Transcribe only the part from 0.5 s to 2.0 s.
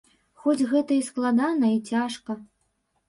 гэта і складана, і